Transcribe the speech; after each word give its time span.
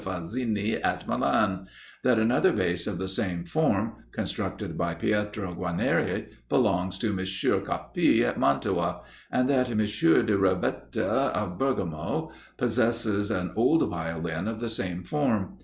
Frazzini 0.03 0.81
at 0.83 1.07
Milan; 1.07 1.67
that 2.03 2.17
another 2.17 2.51
Bass 2.51 2.87
of 2.87 2.97
the 2.97 3.07
same 3.07 3.45
form, 3.45 3.97
constructed 4.11 4.75
by 4.75 4.95
Pietro 4.95 5.53
Guarnieri, 5.53 6.25
belongs 6.49 6.97
to 6.97 7.09
M. 7.09 7.23
Cappi 7.63 8.23
at 8.25 8.39
Mantua; 8.39 9.01
and 9.31 9.47
that 9.47 9.69
M. 9.69 9.77
de 9.77 10.35
Rovetta 10.35 11.05
of 11.35 11.59
Bergamo, 11.59 12.31
possesses 12.57 13.29
an 13.29 13.51
old 13.55 13.87
Violin 13.91 14.47
of 14.47 14.59
the 14.59 14.69
same 14.69 15.03
form. 15.03 15.59